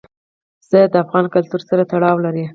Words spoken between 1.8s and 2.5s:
تړاو لري.